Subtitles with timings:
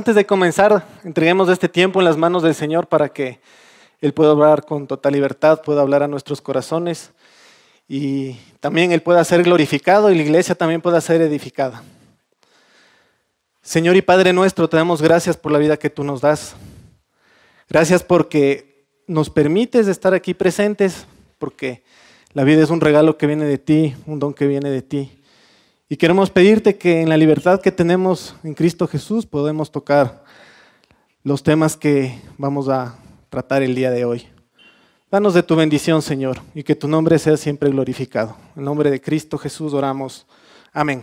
[0.00, 3.38] antes de comenzar, entreguemos este tiempo en las manos del Señor para que
[4.00, 7.10] Él pueda hablar con total libertad, pueda hablar a nuestros corazones
[7.86, 11.82] y también Él pueda ser glorificado y la iglesia también pueda ser edificada.
[13.60, 16.54] Señor y Padre nuestro, te damos gracias por la vida que tú nos das.
[17.68, 21.04] Gracias porque nos permites estar aquí presentes,
[21.38, 21.82] porque
[22.32, 25.19] la vida es un regalo que viene de ti, un don que viene de ti.
[25.92, 30.22] Y queremos pedirte que en la libertad que tenemos en Cristo Jesús podemos tocar
[31.24, 32.94] los temas que vamos a
[33.28, 34.28] tratar el día de hoy.
[35.10, 38.36] Danos de tu bendición, Señor, y que tu nombre sea siempre glorificado.
[38.54, 40.28] En nombre de Cristo Jesús oramos.
[40.72, 41.02] Amén.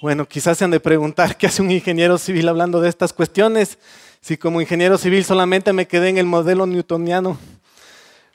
[0.00, 3.78] Bueno, quizás se han de preguntar qué hace un ingeniero civil hablando de estas cuestiones,
[4.20, 7.38] si como ingeniero civil solamente me quedé en el modelo newtoniano.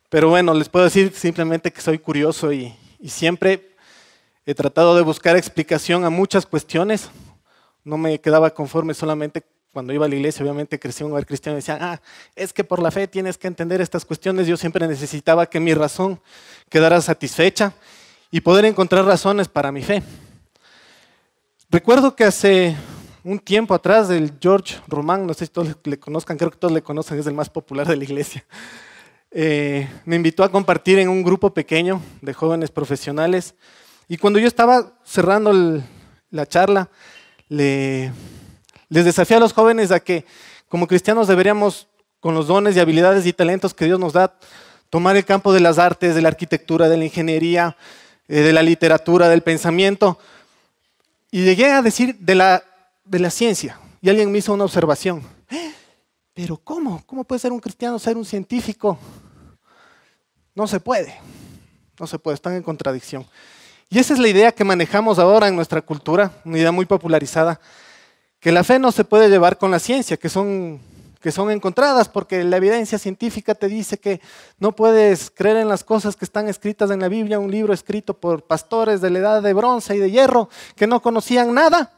[0.07, 3.75] Pero bueno, les puedo decir simplemente que soy curioso y, y siempre
[4.50, 7.09] He tratado de buscar explicación a muchas cuestiones.
[7.84, 11.58] No me quedaba conforme solamente cuando iba a la iglesia, obviamente crecí un hogar cristiano
[11.58, 12.00] y decían, ah,
[12.34, 14.48] es que por la fe tienes que entender estas cuestiones.
[14.48, 16.22] Yo siempre necesitaba que mi razón
[16.70, 17.73] quedara satisfecha
[18.31, 20.02] y poder encontrar razones para mi fe.
[21.70, 22.73] Recuerdo que hace
[23.25, 26.73] un tiempo atrás del George Román, no sé si todos le conozcan, creo que todos
[26.73, 28.45] le conocen, es el más popular de la iglesia,
[29.30, 33.53] eh, me invitó a compartir en un grupo pequeño de jóvenes profesionales
[34.08, 35.81] y cuando yo estaba cerrando
[36.30, 36.89] la charla,
[37.50, 38.11] les
[38.89, 40.25] desafié a los jóvenes a que
[40.69, 41.88] como cristianos deberíamos,
[42.19, 44.38] con los dones y habilidades y talentos que Dios nos da,
[44.89, 47.78] tomar el campo de las artes, de la arquitectura, de la ingeniería,
[48.28, 50.17] eh, de la literatura, del pensamiento.
[51.31, 52.63] Y llegué a decir de la,
[53.05, 53.80] de la ciencia.
[54.02, 55.23] Y alguien me hizo una observación.
[55.50, 55.73] ¿Eh?
[56.33, 57.03] Pero ¿cómo?
[57.05, 58.97] ¿Cómo puede ser un cristiano ser un científico?
[60.55, 61.17] No se puede.
[62.00, 63.25] No se puede, están en contradicción.
[63.89, 67.59] Y esa es la idea que manejamos ahora en nuestra cultura, una idea muy popularizada,
[68.41, 70.81] que la fe no se puede llevar con la ciencia, que son,
[71.22, 74.19] que son encontradas, porque la evidencia científica te dice que
[74.59, 78.13] no puedes creer en las cosas que están escritas en la Biblia, un libro escrito
[78.13, 81.94] por pastores de la edad de bronce y de hierro, que no conocían nada.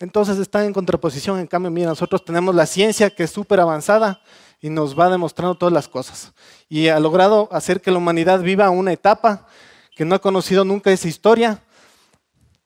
[0.00, 1.38] Entonces están en contraposición.
[1.38, 4.20] En cambio, mira, nosotros tenemos la ciencia que es súper avanzada
[4.60, 6.32] y nos va demostrando todas las cosas.
[6.68, 9.46] Y ha logrado hacer que la humanidad viva una etapa
[9.94, 11.60] que no ha conocido nunca esa historia,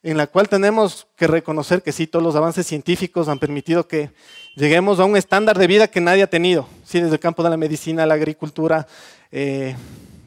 [0.03, 4.11] en la cual tenemos que reconocer que sí, todos los avances científicos han permitido que
[4.57, 7.51] lleguemos a un estándar de vida que nadie ha tenido, sí, desde el campo de
[7.51, 8.87] la medicina, la agricultura,
[9.31, 9.77] eh,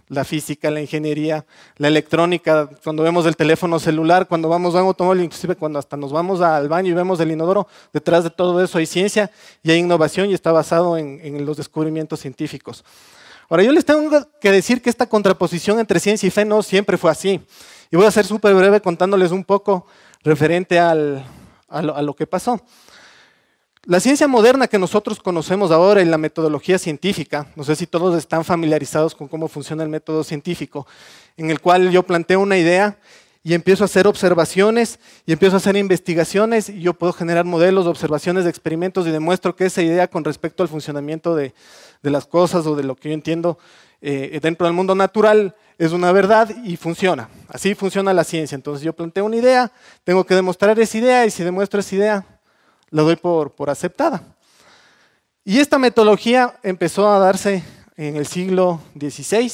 [0.09, 1.45] la física, la ingeniería,
[1.78, 5.95] la electrónica, cuando vemos el teléfono celular, cuando vamos a un automóvil, inclusive cuando hasta
[5.95, 9.31] nos vamos al baño y vemos el inodoro, detrás de todo eso hay ciencia
[9.63, 12.84] y hay innovación y está basado en los descubrimientos científicos.
[13.51, 16.97] Ahora, yo les tengo que decir que esta contraposición entre ciencia y fe no siempre
[16.97, 17.41] fue así.
[17.91, 19.85] Y voy a ser súper breve contándoles un poco
[20.23, 22.61] referente a, lo, que pasó.
[23.84, 28.17] La ciencia moderna que nosotros conocemos ahora y la metodología científica, no sé si todos
[28.17, 30.88] están familiarizados con cómo funciona el método científico,
[31.35, 33.00] en el cual yo planteo una idea
[33.44, 37.88] y empiezo a hacer observaciones y empiezo a hacer investigaciones y yo puedo generar modelos,
[37.88, 41.53] observaciones de experimentos y demuestro que esa idea con respecto al funcionamiento de,
[42.03, 43.57] las cosas o de lo que yo entiendo
[44.02, 47.29] eh, dentro del mundo natural es una verdad y funciona.
[47.47, 48.56] Así funciona la ciencia.
[48.56, 49.72] Entonces yo planteo una idea,
[50.03, 52.25] tengo que demostrar esa idea y si demuestro esa idea,
[52.91, 54.22] la doy por, por aceptada.
[55.44, 57.63] Y esta metodología empezó a darse
[57.97, 59.52] en el siglo XVI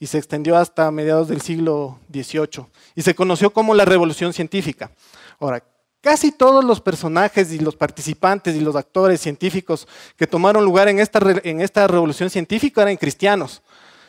[0.00, 4.92] y se extendió hasta mediados del siglo XVIII y se conoció como la revolución científica.
[5.40, 5.62] Ahora,
[6.00, 11.00] casi todos los personajes y los participantes y los actores científicos que tomaron lugar en
[11.00, 13.62] esta, en esta revolución científica eran cristianos.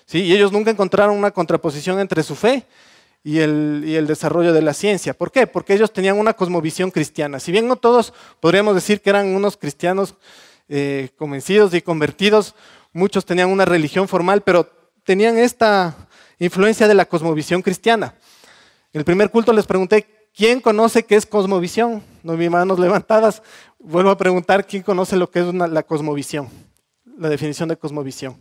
[0.06, 0.20] ¿sí?
[0.20, 2.66] Y ellos nunca encontraron una contraposición entre su fe
[3.24, 5.14] y el, y el, desarrollo de la ciencia.
[5.14, 5.48] ¿Por qué?
[5.48, 7.40] Porque ellos tenían una cosmovisión cristiana.
[7.40, 10.16] Si bien no todos podríamos decir que eran unos cristianos
[10.70, 12.56] eh, convencidos y convertidos,
[12.94, 14.79] muchos tenían una religión formal, pero
[15.10, 15.96] tenían esta
[16.38, 18.14] influencia de la cosmovisión cristiana.
[18.94, 22.04] En el primer culto les pregunté, ¿quién conoce qué es cosmovisión?
[22.22, 23.42] No vi manos levantadas.
[23.80, 26.48] Vuelvo a preguntar, ¿quién conoce lo que es la cosmovisión?
[27.18, 28.40] La definición de cosmovisión.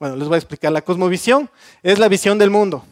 [0.00, 0.72] Bueno, les voy a explicar.
[0.72, 1.48] La cosmovisión
[1.84, 2.84] es la visión del mundo.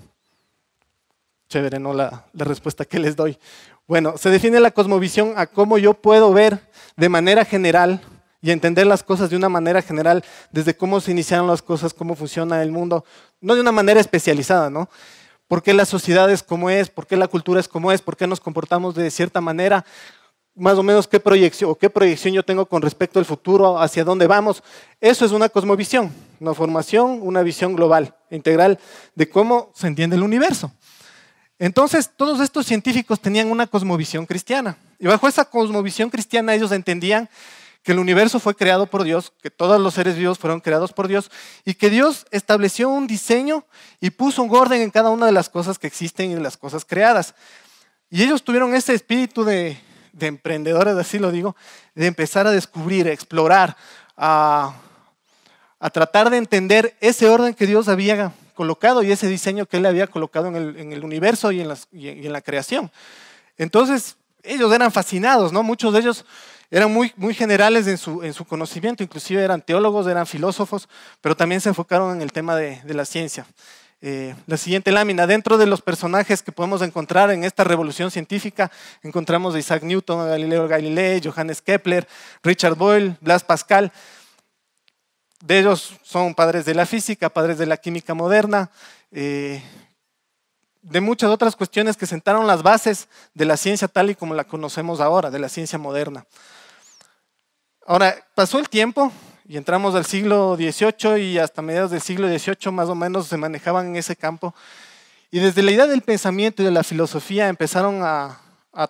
[1.49, 1.93] Chévere, ¿no?
[1.93, 3.37] La, la respuesta que les doy.
[3.89, 6.61] Bueno, se define la cosmovisión a cómo yo puedo ver
[6.97, 8.01] de manera general
[8.43, 12.15] y entender las cosas de una manera general, desde cómo se iniciaron las cosas, cómo
[12.15, 13.05] funciona el mundo,
[13.41, 14.89] no de una manera especializada, ¿no?
[15.47, 16.91] ¿Por qué la sociedad es como es?
[16.91, 18.01] ¿Por qué la cultura es como es?
[18.01, 19.85] ¿Por qué nos comportamos de cierta manera?
[20.55, 24.27] Más o menos qué proyección qué proyección yo tengo con respecto al futuro, hacia dónde
[24.27, 24.63] vamos.
[25.01, 28.79] Eso es una cosmovisión, una formación, una visión global, integral
[29.15, 30.73] de cómo se entiende el universo.
[31.59, 34.79] Entonces, todos estos científicos tenían una cosmovisión cristiana.
[34.99, 37.29] Y bajo esa cosmovisión cristiana ellos entendían
[37.83, 41.09] que el universo fue creado por Dios, que todos los seres vivos fueron creados por
[41.09, 41.31] Dios
[41.65, 43.65] y que Dios estableció un diseño
[44.01, 46.57] y puso un orden en cada una de las cosas que existen y de las
[46.57, 47.35] cosas creadas.
[48.11, 49.79] Y ellos tuvieron ese espíritu de,
[50.19, 51.57] emprendedores, así lo digo,
[51.95, 53.77] de empezar a descubrir, a explorar,
[54.17, 54.75] a,
[55.93, 60.07] tratar de entender ese orden que Dios había colocado y ese diseño que Él había
[60.07, 62.91] colocado en el, universo y en, en la creación.
[63.57, 65.63] Entonces, ellos eran fascinados, ¿no?
[65.63, 66.27] Muchos de ellos
[66.71, 70.89] eran muy, muy generales en su, en su conocimiento, inclusive eran teólogos, eran filósofos,
[71.21, 73.45] pero también se enfocaron en el tema de, la ciencia.
[74.01, 78.71] Eh, la siguiente lámina, dentro de los personajes que podemos encontrar en esta revolución científica,
[79.03, 82.07] encontramos a Isaac Newton, a Galileo Galilei, Johannes Kepler,
[82.43, 83.93] Richard Boyle, Blas Pascal.
[85.43, 88.71] De ellos son padres de la física, padres de la química moderna,
[89.11, 89.61] eh,
[90.83, 94.45] de muchas otras cuestiones que sentaron las bases de la ciencia tal y como la
[94.45, 96.25] conocemos ahora, de la ciencia moderna.
[97.87, 99.11] Ahora, pasó el tiempo
[99.49, 103.37] y entramos al siglo XVIII y hasta mediados del siglo XVIII más o menos se
[103.37, 104.55] manejaban en ese campo.
[105.31, 108.41] Y desde la idea del pensamiento y de la filosofía empezaron a,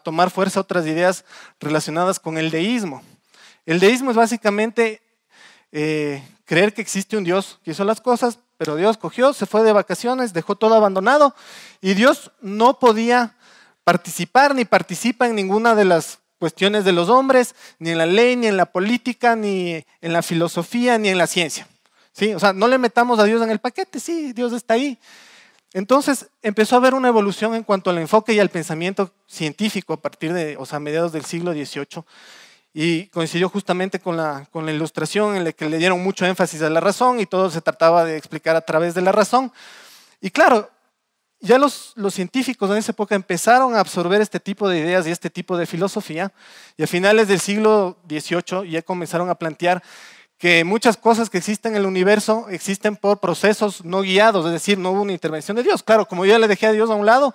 [0.05, 1.25] tomar fuerza otras ideas
[1.59, 3.03] relacionadas con el deísmo.
[3.65, 5.01] El deísmo es básicamente
[5.73, 9.63] eh, creer que existe un Dios que hizo las cosas, pero Dios cogió, se fue
[9.63, 11.35] de vacaciones, dejó todo abandonado
[11.81, 13.37] y Dios no podía
[13.85, 18.35] participar ni participa en ninguna de las cuestiones de los hombres, ni en la ley,
[18.35, 21.69] ni en la política, ni en la filosofía, ni en la ciencia.
[22.13, 22.35] ¿Sí?
[22.35, 24.99] O sea, no le metamos a Dios en el paquete, sí, Dios está ahí.
[25.73, 30.01] Entonces empezó a haber una evolución en cuanto al enfoque y al pensamiento científico a
[30.01, 32.03] partir de, o sea, mediados del siglo XVIII,
[32.73, 36.63] y coincidió justamente con la, con la ilustración en la que le dieron mucho énfasis
[36.63, 39.53] a la razón y todo se trataba de explicar a través de la razón.
[40.21, 40.71] Y claro,
[41.41, 45.31] ya los, científicos en esa época empezaron a absorber este tipo de ideas y este
[45.31, 46.33] tipo de filosofía,
[46.77, 49.83] y a finales del siglo XVIII ya comenzaron a plantear
[50.37, 54.79] que muchas cosas que existen en el universo existen por procesos no guiados, es decir,
[54.79, 55.83] no hubo una intervención de Dios.
[55.83, 57.35] Claro, como yo ya le dejé a Dios a un lado,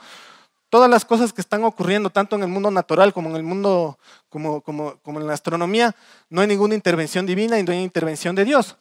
[0.69, 3.99] todas las cosas que están ocurriendo, tanto en el mundo natural como en el mundo,
[4.29, 5.95] como, como, como en la astronomía,
[6.29, 8.75] no hay ninguna intervención divina y no hay intervención de Dios.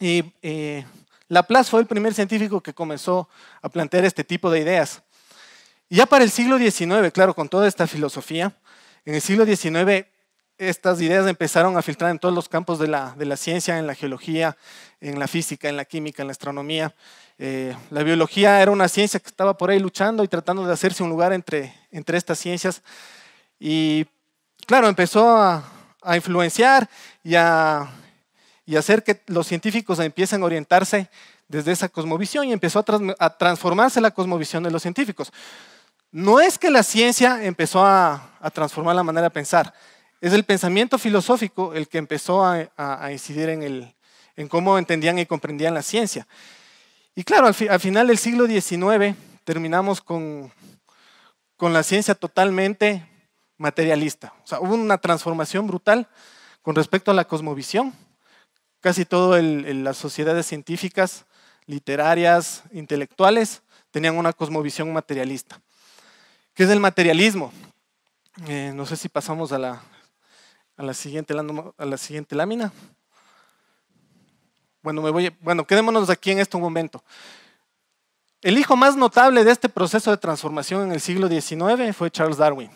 [0.00, 0.84] Y eh,
[1.28, 3.28] Laplace fue el primer científico que comenzó
[3.62, 5.02] a plantear este tipo de ideas.
[5.88, 8.52] Ya para el siglo XIX, claro, con toda esta filosofía,
[9.04, 10.06] en el siglo XIX
[10.56, 14.56] estas ideas empezaron a filtrar en todos los campos de la, ciencia, en la geología,
[15.00, 16.94] en la física, en la química, en la astronomía.
[17.38, 21.02] Eh, la biología era una ciencia que estaba por ahí luchando y tratando de hacerse
[21.02, 22.82] un lugar entre estas ciencias.
[23.58, 24.06] Y
[24.66, 25.64] claro, empezó a,
[26.14, 26.88] influenciar
[27.22, 27.88] y a,
[28.66, 31.10] y hacer que los científicos empiecen a orientarse
[31.48, 32.84] desde esa cosmovisión y empezó
[33.18, 35.32] a, transformarse la cosmovisión de los científicos.
[36.10, 39.74] No es que la ciencia empezó a, transformar la manera de pensar,
[40.20, 45.82] es el pensamiento filosófico el que empezó a, incidir en cómo entendían y comprendían la
[45.82, 46.26] ciencia.
[47.14, 49.14] Y claro, al, final del siglo XIX
[49.44, 50.52] terminamos con,
[51.56, 53.06] con la ciencia totalmente
[53.56, 54.34] materialista.
[54.42, 56.08] O sea, hubo una transformación brutal
[56.62, 57.94] con respecto a la cosmovisión.
[58.84, 61.24] Casi todas las sociedades científicas,
[61.64, 65.58] literarias, intelectuales, tenían una cosmovisión materialista.
[66.52, 67.50] ¿Qué es el materialismo?
[68.46, 72.72] Eh, no sé si pasamos a la, siguiente, lámina.
[74.82, 77.02] Bueno, me voy, bueno, quedémonos aquí en este momento.
[78.42, 82.36] El hijo más notable de este proceso de transformación en el siglo XIX fue Charles
[82.36, 82.70] Darwin.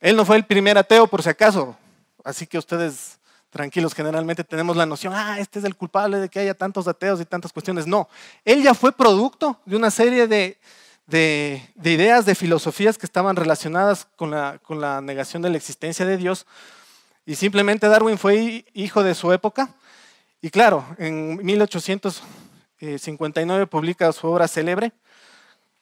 [0.00, 1.76] Él no fue el primer ateo, por si acaso.
[2.24, 3.17] Así que ustedes,
[3.50, 7.20] tranquilos, generalmente tenemos la noción, ah, este es el culpable de que haya tantos ateos
[7.20, 7.86] y tantas cuestiones.
[7.86, 8.08] No,
[8.44, 10.58] él ya fue producto de una serie de,
[11.06, 16.04] de, ideas, de filosofías que estaban relacionadas con la, con la negación de la existencia
[16.04, 16.46] de Dios.
[17.24, 19.74] Y simplemente Darwin fue hijo de su época
[20.40, 24.92] y claro, en 1859 publica su obra célebre.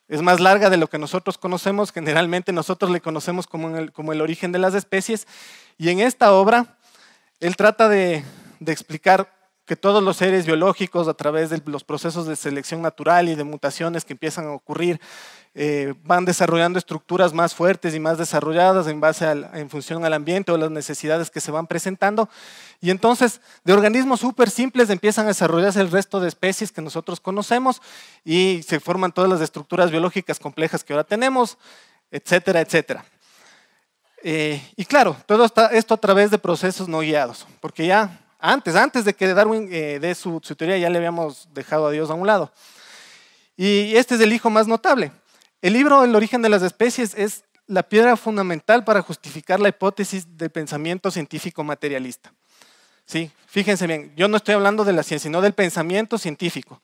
[0.08, 4.22] Es más larga de lo que nosotros conocemos, generalmente nosotros le conocemos como como el
[4.22, 5.26] origen de las especies.
[5.76, 6.78] Y en esta obra,
[7.40, 8.24] él trata de,
[8.66, 9.32] explicar
[9.66, 13.44] que todos los seres biológicos, a través de los procesos de selección natural y de
[13.44, 15.00] mutaciones que empiezan a ocurrir,
[15.54, 20.52] eh, van desarrollando estructuras más fuertes y más desarrolladas en base en función al ambiente
[20.52, 22.28] o las necesidades que se van presentando.
[22.80, 27.20] Y entonces, de organismos súper simples empiezan a desarrollarse el resto de especies que nosotros
[27.20, 27.82] conocemos
[28.24, 31.58] y se forman todas las estructuras biológicas complejas que ahora tenemos,
[32.10, 33.04] etcétera, etcétera.
[34.28, 39.04] Eh, y claro, todo esto a través de procesos no guiados, porque ya antes, antes
[39.04, 42.26] de que Darwin eh, dé su, teoría, ya le habíamos dejado a Dios a un
[42.26, 42.52] lado.
[43.56, 45.12] Y este es el hijo más notable.
[45.62, 50.36] El libro El origen de las especies es la piedra fundamental para justificar la hipótesis
[50.36, 52.32] del pensamiento científico materialista.
[53.04, 56.82] Sí, fíjense bien, yo no estoy hablando de la ciencia, sino del pensamiento científico.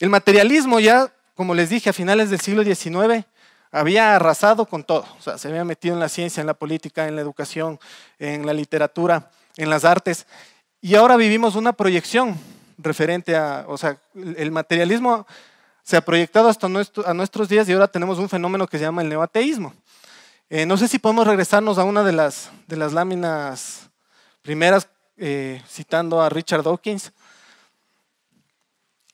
[0.00, 3.24] El materialismo ya, como les dije, a finales del siglo XIX
[3.72, 5.06] había arrasado con todo.
[5.18, 7.78] O sea, se había metido en la ciencia, en la política, en la educación,
[8.18, 10.26] en la literatura, en las artes.
[10.80, 12.38] Y ahora vivimos una proyección
[12.78, 15.26] referente a, o sea, el materialismo
[15.82, 19.02] se ha proyectado hasta a nuestros días y ahora tenemos un fenómeno que se llama
[19.02, 19.74] el neoateísmo.
[20.48, 23.88] Eh, no sé si podemos regresarnos a una de las, de las láminas
[24.42, 27.12] primeras eh, citando a Richard Dawkins.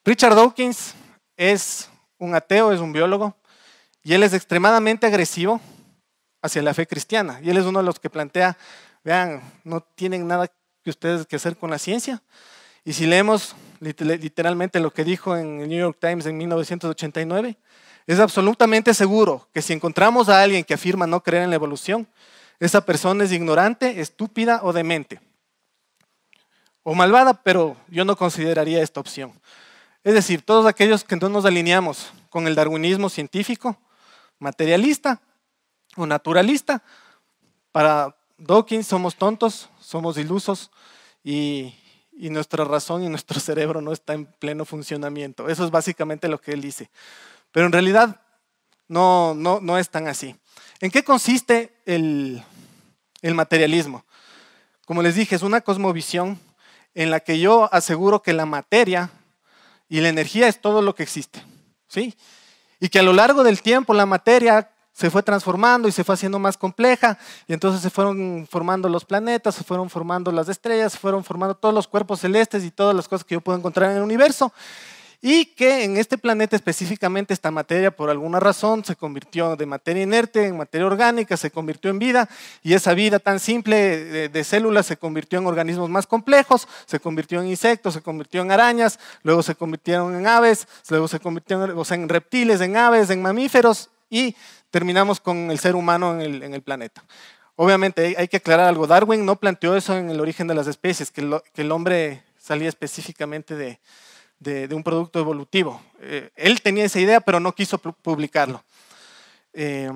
[0.05, 0.95] Richard Dawkins
[1.37, 3.35] es un ateo, es un biólogo,
[4.07, 5.61] y él es extremadamente agresivo
[6.41, 7.41] hacia la fe cristiana.
[7.43, 8.57] Y él es uno de los que plantea,
[9.03, 10.47] vean, no tienen nada
[10.85, 12.23] que ustedes que hacer con la ciencia.
[12.85, 17.59] Y si leemos literalmente lo que dijo en el New York Times en 1989,
[18.07, 22.07] es absolutamente seguro que si encontramos a alguien que afirma no creer en la evolución,
[22.61, 25.21] esa persona es ignorante, estúpida o demente.
[26.85, 29.33] O malvada, pero yo no consideraría esta opción.
[30.05, 33.77] Es decir, todos aquellos que no nos alineamos con el darwinismo científico,
[34.39, 35.21] materialista
[35.97, 36.83] o naturalista,
[37.73, 40.71] para Dawkins somos tontos, somos ilusos
[41.23, 41.75] y,
[42.13, 45.49] y nuestra razón y nuestro cerebro no está en pleno funcionamiento.
[45.49, 46.91] Eso es básicamente lo que él dice.
[47.53, 48.21] Pero en realidad
[48.89, 50.37] no, no, no es tan así.
[50.81, 52.43] ¿En qué consiste el,
[53.23, 54.05] el materialismo?
[54.85, 56.39] Como les dije, es una cosmovisión
[56.95, 59.11] en la que yo aseguro que la materia
[59.89, 61.43] y la energía es todo lo que existe.
[61.89, 62.15] ¿sí?
[62.81, 66.15] Y que a lo largo del tiempo la materia se fue transformando y se fue
[66.15, 70.93] haciendo más compleja, y entonces se fueron formando los planetas, se fueron formando las estrellas,
[70.93, 73.91] se fueron formando todos los cuerpos celestes y todas las cosas que yo puedo encontrar
[73.91, 74.53] en el universo
[75.29, 80.05] y que en este planeta específicamente esta materia por alguna razón se convirtió de materia
[80.05, 82.29] inerte en materia orgánica, se convirtió en vida
[82.63, 87.41] y esa vida tan simple de, células se convirtió en organismos más complejos, se convirtió
[87.41, 92.09] en insectos, se convirtió en arañas, luego se convirtieron en aves, luego se convirtió en,
[92.09, 94.37] reptiles, en aves, en mamíferos y
[94.71, 97.03] terminamos con el ser humano en el, planeta.
[97.57, 101.11] Obviamente hay que aclarar algo, Darwin no planteó eso en el origen de las especies,
[101.11, 103.81] que el hombre salía específicamente de,
[104.39, 105.81] de, un producto evolutivo.
[106.01, 108.63] Eh, él tenía esa idea, pero no quiso publicarlo.
[109.53, 109.91] Eh,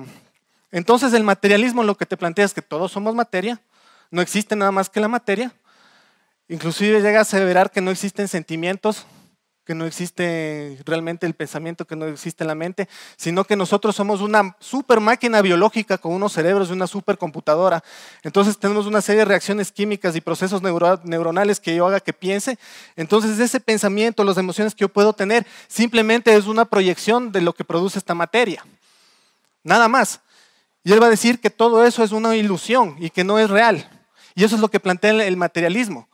[0.71, 3.61] entonces el materialismo lo que te plantea es que todos somos materia,
[4.09, 5.53] no existe nada más que la materia,
[6.47, 9.05] inclusive llega a aseverar que no existen sentimientos,
[9.63, 14.21] que no existe realmente el pensamiento, que no existe la mente, sino que nosotros somos
[14.21, 17.83] una super máquina biológica con unos cerebros y una supercomputadora.
[18.23, 22.57] Entonces tenemos una serie de reacciones químicas y procesos neuronales que yo haga que piense.
[22.95, 27.53] Entonces ese pensamiento, las emociones que yo puedo tener, simplemente es una proyección de lo
[27.53, 28.65] que produce esta materia.
[29.63, 30.21] Nada más.
[30.83, 33.49] Y él va a decir que todo eso es una ilusión y que no es
[33.49, 33.87] real.
[34.33, 36.07] Y eso es lo que plantea el materialismo.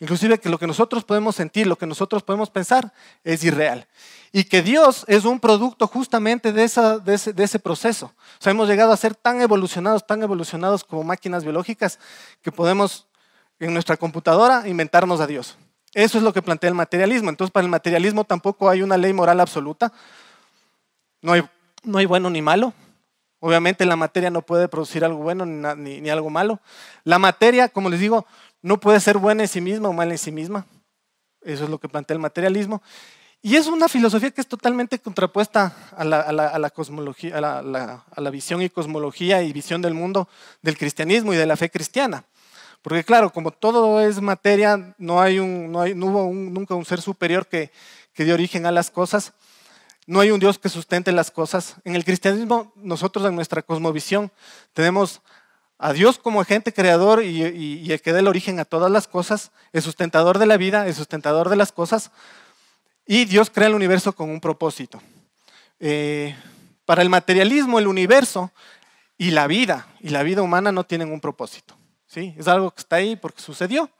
[0.00, 3.86] Inclusive que lo que nosotros podemos sentir, lo que nosotros podemos pensar es irreal.
[4.32, 8.06] Y que Dios es un producto justamente de, ese, proceso.
[8.16, 12.00] O sea, hemos llegado a ser tan evolucionados, tan evolucionados como máquinas biológicas
[12.42, 13.06] que podemos
[13.60, 15.56] en nuestra computadora inventarnos a Dios.
[15.92, 17.30] Eso es lo que plantea el materialismo.
[17.30, 19.92] Entonces, para el materialismo tampoco hay una ley moral absoluta.
[21.22, 21.48] No hay,
[21.84, 22.74] no hay bueno ni malo.
[23.38, 26.60] Obviamente la materia no puede producir algo bueno ni, ni algo malo.
[27.04, 28.26] La materia, como les digo,
[28.64, 30.64] no puede ser buena en sí misma o mala en sí misma.
[31.42, 32.82] Eso es lo que plantea el materialismo.
[33.42, 37.40] Y es una filosofía que es totalmente contrapuesta a la, cosmología, a
[38.20, 40.30] la, visión y cosmología y visión del mundo
[40.62, 42.24] del cristianismo y de la fe cristiana.
[42.80, 47.02] Porque claro, como todo es materia, no, hay un, no, hay, hubo nunca un ser
[47.02, 47.70] superior que,
[48.14, 49.34] que dio origen a las cosas.
[50.06, 51.76] No hay un Dios que sustente las cosas.
[51.84, 54.32] En el cristianismo, nosotros en nuestra cosmovisión
[54.72, 55.20] tenemos
[55.84, 59.50] a Dios como agente creador y, el que da el origen a todas las cosas,
[59.74, 62.10] el sustentador de la vida, el sustentador de las cosas,
[63.04, 65.02] y Dios crea el universo con un propósito.
[65.80, 66.34] Eh,
[66.86, 68.50] para el materialismo, el universo
[69.18, 71.76] y la vida, y la vida humana no tienen un propósito.
[72.06, 72.34] ¿sí?
[72.38, 73.90] Es algo que está ahí porque sucedió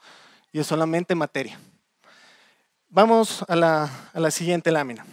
[0.53, 1.61] y es solamente materia.
[2.89, 5.05] Vamos a la, siguiente lámina.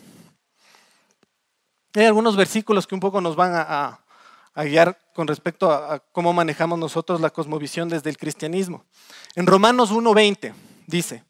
[1.95, 4.00] Hay algunos versículos que un poco nos van a
[4.55, 8.85] guiar con respecto a, cómo manejamos nosotros la cosmovisión desde el cristianismo.
[9.35, 10.53] En Romanos 1.20
[10.87, 11.23] dice,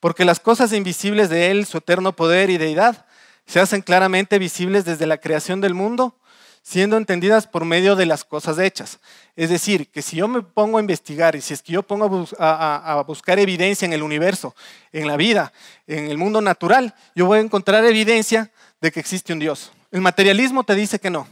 [0.00, 3.06] porque las cosas invisibles de Él, su eterno poder y deidad,
[3.46, 6.18] se hacen claramente visibles desde la creación del mundo,
[6.62, 8.98] siendo entendidas por medio de las cosas hechas.
[9.36, 12.26] Es decir, que si yo me pongo a investigar y si es que yo pongo
[12.40, 14.54] a, buscar evidencia en el universo,
[14.90, 15.52] en la vida,
[15.86, 19.70] en el mundo natural, yo voy a encontrar evidencia de que existe un Dios.
[19.92, 21.28] El materialismo te dice que no.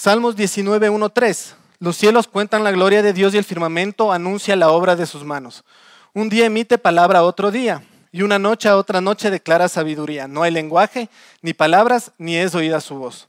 [0.00, 1.56] Salmos 19, 1, 3.
[1.78, 5.24] Los cielos cuentan la gloria de Dios y el firmamento anuncia la obra de sus
[5.24, 5.62] manos.
[6.14, 10.26] Un día emite palabra a otro día y una noche a otra noche declara sabiduría.
[10.26, 11.10] No hay lenguaje,
[11.42, 13.28] ni palabras, ni es oída su voz.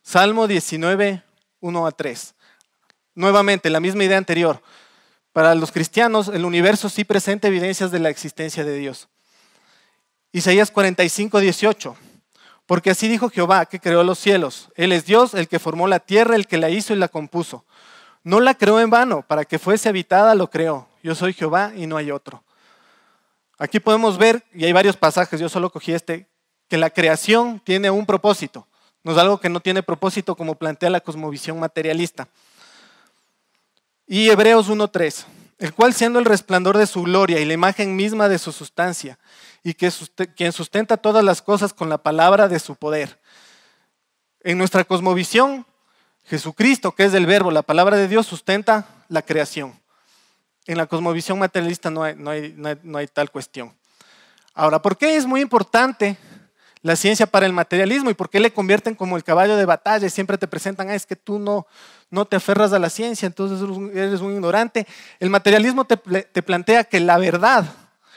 [0.00, 1.24] Salmo 19,
[1.58, 2.34] 1 a 3.
[3.16, 4.62] Nuevamente, la misma idea anterior.
[5.32, 9.08] Para los cristianos, el universo sí presenta evidencias de la existencia de Dios.
[10.30, 11.96] Isaías 45, 18.
[12.66, 14.68] Porque así dijo Jehová, que creó los cielos.
[14.74, 17.64] Él es Dios, el que formó la tierra, el que la hizo y la compuso.
[18.24, 20.88] No la creó en vano, para que fuese habitada lo creó.
[21.02, 22.42] Yo soy Jehová y no hay otro.
[23.58, 26.26] Aquí podemos ver, y hay varios pasajes, yo solo cogí este,
[26.68, 28.66] que la creación tiene un propósito.
[29.04, 32.26] No es algo que no tiene propósito como plantea la cosmovisión materialista.
[34.08, 35.24] Y Hebreos 1.3,
[35.58, 39.18] el cual siendo el resplandor de su gloria y la imagen misma de su sustancia,
[39.66, 39.90] y que
[40.36, 43.18] quien sustenta todas las cosas con la palabra de su poder.
[44.44, 45.66] En nuestra cosmovisión,
[46.22, 49.76] Jesucristo, que es el verbo, la palabra de Dios, sustenta la creación.
[50.66, 53.76] En la cosmovisión materialista no hay, tal cuestión.
[54.54, 56.16] Ahora, ¿por qué es muy importante
[56.82, 60.06] la ciencia para el materialismo y por qué le convierten como el caballo de batalla
[60.06, 61.66] y siempre te presentan, ah, es que tú no,
[62.26, 64.86] te aferras a la ciencia, entonces eres un ignorante.
[65.18, 67.66] El materialismo te, te, plantea que la verdad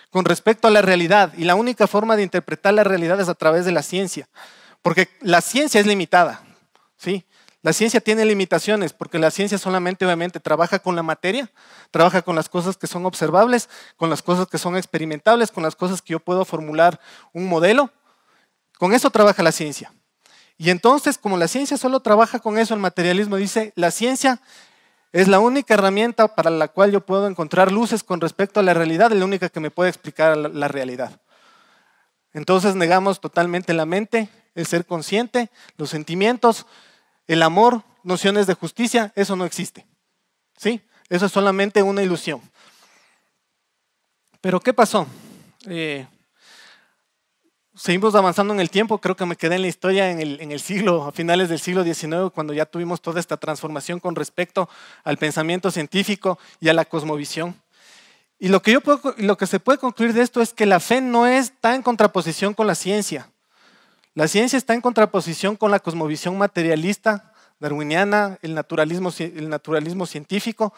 [0.09, 3.35] con respecto a la realidad y la única forma de interpretar la realidad es a
[3.35, 4.27] través de la ciencia,
[4.81, 6.43] porque la ciencia es limitada,
[6.97, 7.25] ¿sí?
[7.61, 11.51] La ciencia tiene limitaciones porque la ciencia solamente obviamente trabaja con la materia,
[11.91, 15.75] trabaja con las cosas que son observables, con las cosas que son experimentables, con las
[15.75, 17.01] cosas que yo puedo formular
[17.33, 17.91] un modelo.
[18.77, 19.91] Con eso trabaja la ciencia.
[20.57, 24.41] Y entonces, como la ciencia solo trabaja con eso, el materialismo dice, la ciencia
[25.11, 28.73] es la única herramienta para la cual yo puedo encontrar luces con respecto a la
[28.73, 31.19] realidad, es la única que me puede explicar la realidad.
[32.33, 36.67] Entonces negamos totalmente la mente, el ser consciente, los sentimientos,
[37.27, 39.85] el amor, nociones de justicia, eso no existe.
[40.57, 40.81] ¿Sí?
[41.09, 42.41] Eso es solamente una ilusión.
[44.41, 45.07] Pero ¿qué pasó?
[45.65, 46.05] Eh,
[47.79, 50.51] seguimos avanzando en el tiempo, creo que me quedé en la historia en el, en
[50.51, 54.69] el, siglo, a finales del siglo XIX, cuando ya tuvimos toda esta transformación con respecto
[55.05, 57.55] al pensamiento científico y a la cosmovisión.
[58.37, 60.81] Y lo que, yo puedo, lo que se puede concluir de esto es que la
[60.81, 63.29] fe no está en contraposición con la ciencia.
[64.13, 70.73] La ciencia está en contraposición con la cosmovisión materialista darwiniana, el naturalismo, el naturalismo científico,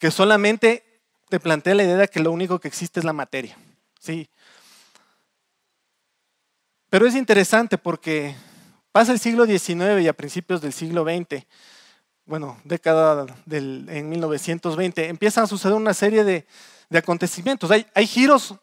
[0.00, 0.84] que solamente
[1.28, 3.56] te plantea la idea de que lo único que existe es la materia.
[4.00, 4.28] ¿sí?
[6.92, 8.34] Pero es interesante porque
[8.92, 11.42] pasa el siglo XIX y a principios del siglo XX,
[12.26, 16.44] bueno, década del, en 1920, empiezan a suceder una serie de,
[16.94, 17.70] acontecimientos.
[17.70, 18.56] Hay, hay giros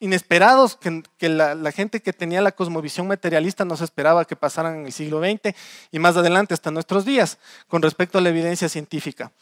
[0.00, 4.84] inesperados que, la, gente que tenía la cosmovisión materialista no se esperaba que pasaran en
[4.84, 5.56] el siglo XX
[5.90, 9.32] y más adelante hasta nuestros días con respecto a la evidencia científica.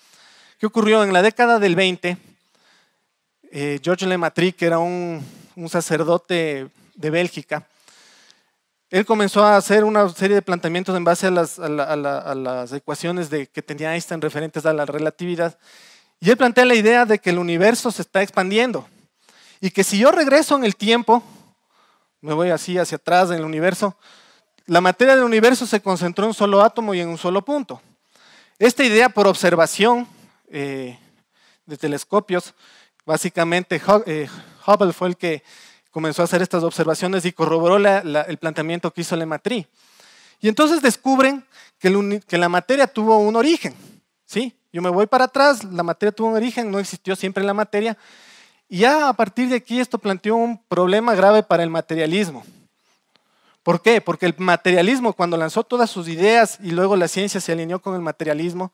[0.57, 1.03] ¿Qué ocurrió?
[1.03, 2.16] En la década del 20,
[3.51, 5.21] eh, George que era un,
[5.69, 7.66] sacerdote de Bélgica,
[8.90, 13.94] él comenzó a hacer una serie de planteamientos en base a las, ecuaciones que tenía
[13.94, 15.57] Einstein referentes a la relatividad.
[16.18, 18.88] Y él plantea la idea de que el universo se está expandiendo.
[19.61, 21.22] Y que si yo regreso en el tiempo,
[22.20, 23.96] me voy así hacia atrás en el universo,
[24.66, 27.81] la materia del universo se concentró en un solo átomo y en un solo punto.
[28.59, 30.07] Esta idea por observación
[30.48, 30.98] eh,
[31.64, 32.55] de telescopios,
[33.07, 34.29] básicamente eh,
[34.66, 35.42] Hubble fue el que
[35.90, 39.66] comenzó a hacer estas observaciones y corroboró el planteamiento que hizo Lematri.
[40.40, 41.44] Y entonces descubren
[41.79, 43.74] que, que la materia tuvo un origen.
[44.24, 44.55] ¿sí?
[44.72, 47.98] Yo me voy para atrás, la materia tuvo un origen, no existió siempre la materia,
[48.68, 52.44] y ya a partir de aquí esto planteó un problema grave para el materialismo.
[53.64, 54.00] ¿Por qué?
[54.00, 57.94] Porque el materialismo, cuando lanzó todas sus ideas y luego la ciencia se alineó con
[57.94, 58.72] el materialismo,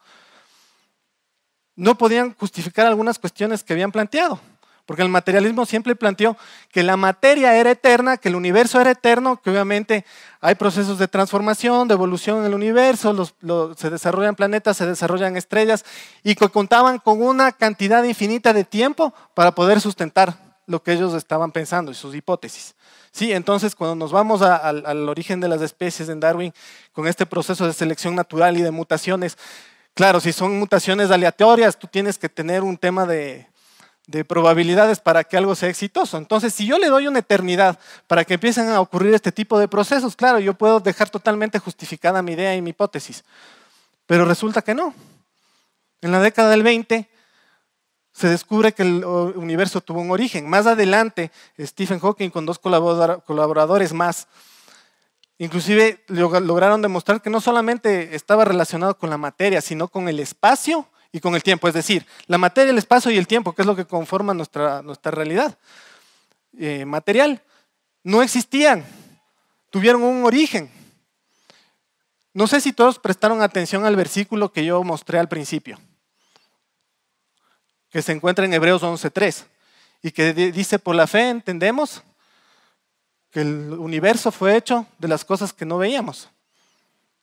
[1.75, 4.39] no podían justificar algunas cuestiones que habían planteado.
[4.87, 6.37] Porque el materialismo siempre planteó
[6.71, 10.05] que la materia era eterna, que el universo era eterno, que obviamente
[10.41, 13.29] hay procesos de transformación, de evolución en el universo,
[13.77, 15.85] se desarrollan planetas, se desarrollan estrellas,
[16.23, 21.15] y que contaban con una cantidad infinita de tiempo para poder sustentar lo que ellos
[21.15, 22.77] estaban pensando y sus hipótesis.
[23.11, 26.53] Sí, entonces cuando nos vamos al origen de las especies en Darwin,
[26.93, 29.37] con este proceso de selección natural y de mutaciones,
[29.95, 33.49] claro, si son mutaciones aleatorias, tú tienes que tener un tema de
[34.07, 36.17] de probabilidades para que algo sea exitoso.
[36.17, 39.69] Entonces, si yo le doy una eternidad para que empiecen a ocurrir este tipo de
[39.69, 43.25] procesos, claro, yo puedo dejar totalmente justificada mi idea y mi hipótesis.
[44.07, 44.95] Pero resulta que no.
[46.01, 47.09] En la década del 20
[48.13, 50.49] se descubre que el universo tuvo un origen.
[50.49, 54.29] Más adelante, Stephen Hawking con dos colaboradores más
[55.39, 60.87] Inclusive lograron demostrar que no solamente estaba relacionado con la materia, sino con el espacio
[61.13, 61.69] y con el tiempo.
[61.69, 64.83] Es decir, la materia, el espacio y el tiempo, que es lo que conforma nuestra,
[64.83, 65.57] nuestra realidad
[66.59, 67.43] eh, material,
[68.03, 68.85] no existían,
[69.71, 70.71] tuvieron un origen.
[72.33, 75.79] No sé si todos prestaron atención al versículo que yo mostré al principio,
[77.91, 79.45] que se encuentra en Hebreos 11.3
[80.03, 82.03] y que dice, por la fe entendemos
[83.31, 86.29] que el universo fue hecho de las cosas que no veíamos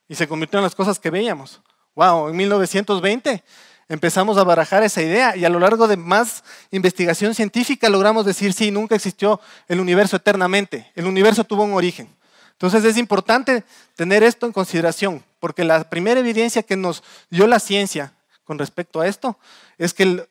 [0.08, 1.60] y se convirtió en las cosas que veíamos.
[1.94, 3.42] Wow, en 1920
[3.88, 8.52] empezamos a barajar esa idea y a lo largo de más investigación científica logramos decir,
[8.52, 12.08] sí, nunca existió el universo eternamente, el universo tuvo un origen.
[12.52, 13.64] Entonces es importante
[13.96, 18.12] tener esto en consideración, porque la primera evidencia que nos dio la ciencia
[18.44, 19.38] con respecto a esto
[19.78, 20.28] es que el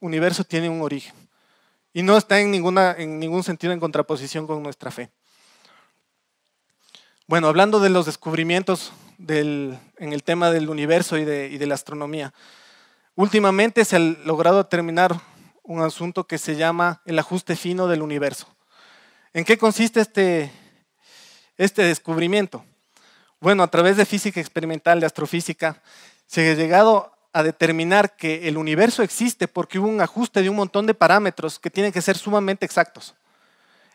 [0.00, 1.14] universo tiene un origen
[1.92, 5.10] y no está en, ninguna, en ningún sentido en contraposición con nuestra fe.
[7.26, 8.92] Bueno, hablando de los descubrimientos
[9.26, 12.32] en el tema del universo y de, la astronomía,
[13.16, 15.20] últimamente se ha logrado terminar
[15.62, 18.46] un asunto que se llama el ajuste fino del universo.
[19.32, 20.52] ¿En qué consiste este,
[21.56, 22.64] este descubrimiento?
[23.40, 25.82] Bueno, a través de física experimental, de astrofísica,
[26.26, 30.56] se ha llegado a determinar que el universo existe porque hubo un ajuste de un
[30.56, 33.14] montón de parámetros que tienen que ser sumamente exactos.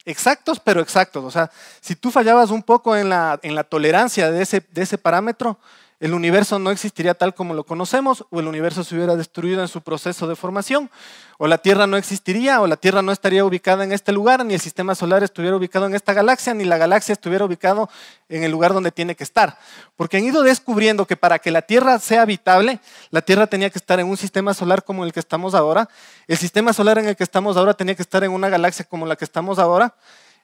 [0.06, 1.24] Exactos, pero exactos.
[1.24, 4.82] O sea, si tú fallabas un poco en la, en la tolerancia de ese, de
[4.82, 5.60] ese parámetro,
[6.02, 9.68] el universo no existiría tal como lo conocemos, o el universo se hubiera destruido en
[9.68, 10.90] su proceso de formación,
[11.38, 14.56] o la Tierra no existiría, o la Tierra no estaría ubicada en este lugar, ni
[14.56, 17.88] el sistema solar estuviera ubicado en esta galaxia, ni la galaxia estuviera ubicado
[18.30, 19.60] en el lugar donde tiene que estar.
[19.96, 22.80] Porque han ido descubriendo que para que la Tierra sea habitable,
[23.12, 25.88] la Tierra tenía que estar en un sistema solar como el que estamos ahora,
[26.28, 29.06] el sistema solar en el que estamos ahora tenía que estar en una galaxia como
[29.06, 29.94] la que estamos ahora,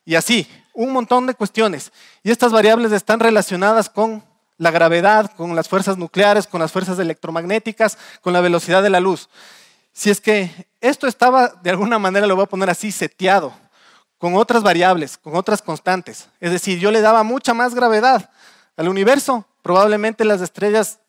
[0.05, 1.91] y así, un montón de cuestiones.
[2.21, 4.23] Y estas variables están relacionadas con
[4.57, 8.99] la gravedad, con las fuerzas nucleares, con las fuerzas electromagnéticas, con la velocidad de la
[8.99, 9.29] luz.
[9.93, 13.53] Si es que esto estaba, de alguna manera lo voy a poner así, seteado,
[14.17, 16.29] con otras variables, con otras constantes.
[16.39, 18.29] Es decir, yo le daba mucha más gravedad
[18.75, 20.99] al universo, probablemente las estrellas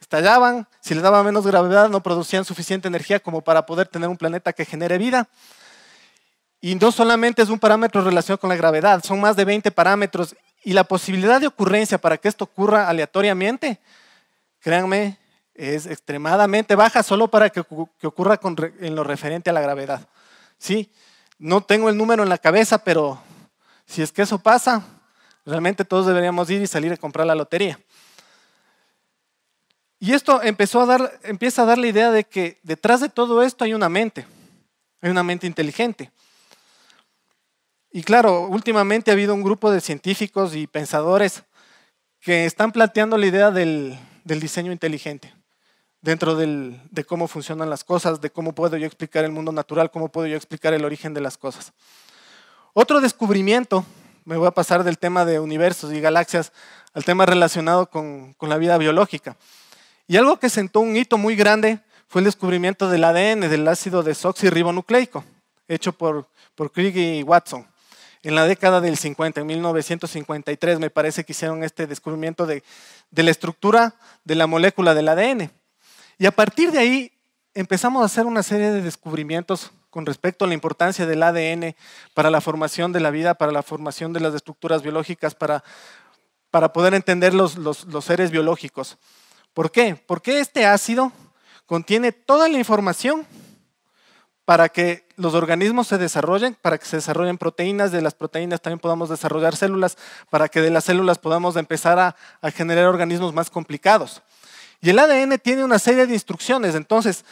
[0.00, 4.16] estallaban, si le daba menos gravedad no producían suficiente energía como para poder tener un
[4.16, 5.28] planeta que genere vida.
[6.60, 10.36] Y no solamente es un parámetro relacionado con la gravedad, son más de 20 parámetros
[10.62, 13.80] y la posibilidad de ocurrencia para que esto ocurra aleatoriamente,
[14.60, 15.18] créanme,
[15.54, 18.40] es extremadamente baja solo para que, ocurra
[18.80, 20.08] en lo referente a la gravedad.
[20.58, 20.90] ¿Sí?
[21.38, 23.22] No tengo el número en la cabeza, pero
[23.86, 24.84] si es que eso pasa,
[25.44, 27.78] realmente todos deberíamos ir y salir a comprar la lotería.
[29.98, 33.42] Y esto empezó a dar, empieza a dar la idea de que detrás de todo
[33.42, 34.26] esto hay una mente,
[35.02, 36.10] hay una mente inteligente.
[37.92, 41.42] Y claro, últimamente ha habido un grupo de científicos y pensadores
[42.20, 45.34] que están planteando la idea del, diseño inteligente
[46.00, 50.08] dentro de cómo funcionan las cosas, de cómo puedo yo explicar el mundo natural, cómo
[50.08, 51.72] puedo yo explicar el origen de las cosas.
[52.74, 53.84] Otro descubrimiento,
[54.24, 56.52] me voy a pasar del tema de universos y galaxias
[56.94, 59.36] al tema relacionado con, la vida biológica.
[60.06, 64.04] Y algo que sentó un hito muy grande fue el descubrimiento del ADN, del ácido
[64.04, 65.24] desoxirribonucleico,
[65.66, 67.69] hecho por, por Krieg y Watson
[68.22, 72.62] en la década del 50, en 1953, me parece que hicieron este descubrimiento de,
[73.12, 75.50] la estructura de la molécula del ADN.
[76.18, 77.12] Y a partir de ahí
[77.54, 81.74] empezamos a hacer una serie de descubrimientos con respecto a la importancia del ADN
[82.14, 85.62] para la formación de la vida, para la formación de las estructuras biológicas, para,
[86.72, 88.98] poder entender los, los seres biológicos.
[89.54, 89.96] ¿Por qué?
[90.06, 91.10] Porque este ácido
[91.64, 93.26] contiene toda la información
[94.44, 98.78] para que los organismos se desarrollen, para que se desarrollen proteínas, de las proteínas también
[98.78, 99.96] podamos desarrollar células,
[100.30, 104.22] para que de las células podamos empezar a, generar organismos más complicados.
[104.80, 107.24] Y el ADN tiene una serie de instrucciones, entonces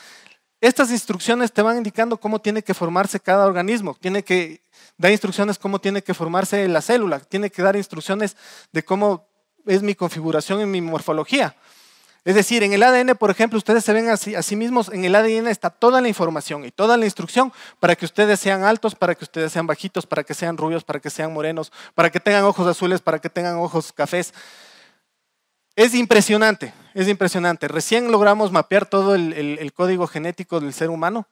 [0.61, 4.61] estas instrucciones te van indicando cómo tiene que formarse cada organismo, tiene que
[4.99, 8.37] dar instrucciones cómo tiene que formarse la célula, tiene que dar instrucciones
[8.73, 9.27] de cómo
[9.67, 11.57] es mi configuración y mi morfología.
[12.29, 15.15] Es decir, en el ADN, por ejemplo, ustedes se ven a sí, mismos, en el
[15.15, 19.15] ADN está toda la información y toda la instrucción para que ustedes sean altos, para
[19.15, 22.45] que ustedes sean bajitos, para que sean rubios, para que sean morenos, para que tengan
[22.45, 24.35] ojos azules, para que tengan ojos cafés.
[25.75, 27.67] Es impresionante, es impresionante.
[27.67, 31.27] Recién logramos mapear todo el, código genético del ser humano,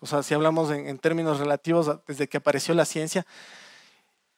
[0.00, 3.24] o sea, si hablamos en, en términos relativos desde que apareció la ciencia,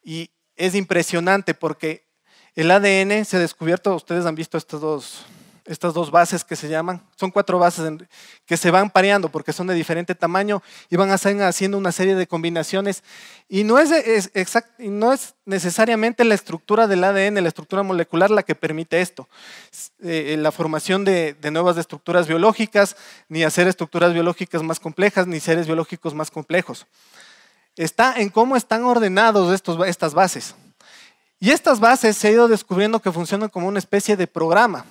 [0.04, 2.06] y es impresionante porque
[2.54, 5.26] el ADN se ha descubierto, ustedes han visto estos dos
[5.66, 7.90] estas dos bases que se llaman, son cuatro bases
[8.46, 12.26] que se van pareando porque son de diferente tamaño y van haciendo una serie de
[12.26, 13.02] combinaciones.
[13.48, 13.90] Y no es,
[14.78, 19.28] no es necesariamente la estructura del ADN, la estructura molecular, la que permite esto.
[20.02, 22.96] Eh, la formación de, nuevas estructuras biológicas,
[23.28, 26.86] ni hacer estructuras biológicas más complejas, ni seres biológicos más complejos.
[27.76, 30.54] Está en cómo están ordenados estos, estas bases.
[31.42, 34.84] Y estas bases se ha ido descubriendo que funcionan como una especie de programa.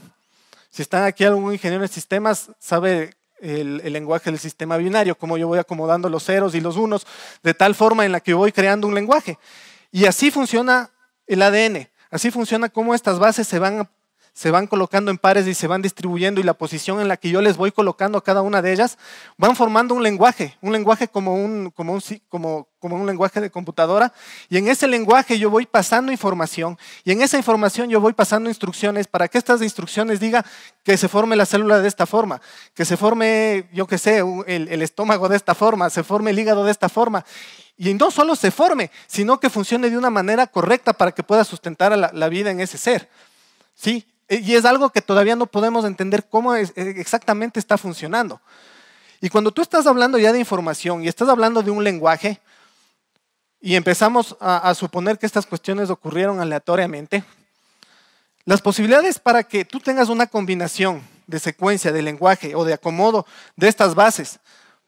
[0.71, 5.47] Si está aquí algún ingeniero en sistemas, sabe el, lenguaje del sistema binario, cómo yo
[5.47, 7.05] voy acomodando los ceros y los unos,
[7.43, 9.37] de tal forma en la que voy creando un lenguaje.
[9.91, 10.91] Y así funciona
[11.27, 11.89] el ADN.
[12.09, 13.89] Así funciona cómo estas bases se van
[14.33, 17.29] se van colocando en pares y se van distribuyendo y la posición en la que
[17.29, 18.97] yo les voy colocando a cada una de ellas,
[19.37, 23.49] van formando un lenguaje, un lenguaje como un, como un, como, como un lenguaje de
[23.49, 24.13] computadora
[24.49, 28.49] y en ese lenguaje yo voy pasando información y en esa información yo voy pasando
[28.49, 30.45] instrucciones para que estas instrucciones diga
[30.83, 32.41] que se forme la célula de esta forma,
[32.73, 36.63] que se forme, yo qué sé, el, estómago de esta forma, se forme el hígado
[36.63, 37.25] de esta forma
[37.75, 41.43] y no solo se forme, sino que funcione de una manera correcta para que pueda
[41.43, 43.09] sustentar la, la vida en ese ser.
[43.73, 44.05] ¿Sí?
[44.31, 48.39] Eh, y es algo que todavía no podemos entender cómo eh, exactamente está funcionando.
[49.19, 52.39] Y cuando tú estás hablando ya de información y estás hablando de un lenguaje,
[53.59, 57.25] y empezamos a, suponer que estas cuestiones ocurrieron aleatoriamente,
[58.45, 63.27] las posibilidades para que tú tengas una combinación de secuencia, de lenguaje o de acomodo
[63.57, 64.39] de estas bases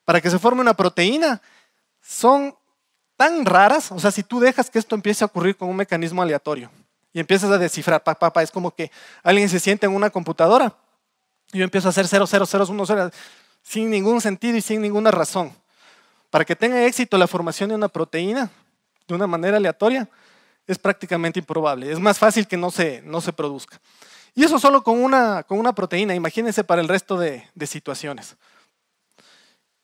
[0.06, 1.42] para que se forme una proteína
[2.02, 2.56] son
[3.18, 6.22] tan raras, o sea, si tú dejas que esto empiece a ocurrir con un mecanismo
[6.22, 6.72] aleatorio
[7.14, 10.76] y empiezas a descifrar, papá, es como que alguien se siente en una computadora
[11.54, 13.12] y yo empiezo a hacer 0, 0, 0, 1, 0,
[13.62, 15.54] sin ningún sentido y sin ninguna razón.
[16.32, 18.50] Para que tenga éxito la formación de una proteína
[19.08, 20.10] de una manera aleatoria
[20.66, 21.92] es prácticamente improbable.
[21.92, 23.80] Es más fácil que no se, no se produzca.
[24.34, 28.36] Y eso solo con una, con una proteína, imagínense para el resto de, de situaciones.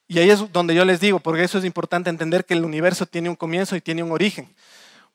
[0.07, 3.05] Y ahí es donde yo les digo, porque eso es importante entender que el universo
[3.05, 4.51] tiene un comienzo y tiene un origen.